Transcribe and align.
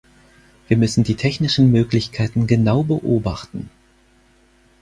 Wir 0.67 0.77
müssen 0.77 1.03
die 1.03 1.13
technischen 1.15 1.71
Möglichkeiten 1.71 2.47
genau 2.47 2.81
beobachten. 2.81 3.69